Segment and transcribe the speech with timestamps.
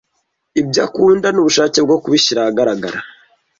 [0.61, 2.99] ibyo akunda n’ubushake bwo kubishyira ahagaragara